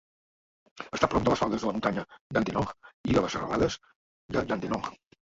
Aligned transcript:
Està 0.85 1.05
a 1.07 1.09
prop 1.11 1.27
de 1.27 1.33
les 1.33 1.41
faldes 1.43 1.65
de 1.65 1.69
la 1.69 1.73
muntanya 1.75 2.05
Dandenong 2.37 2.71
i 3.11 3.15
de 3.19 3.23
les 3.27 3.37
serralades 3.39 3.77
de 4.37 4.45
Dandenong. 4.53 4.91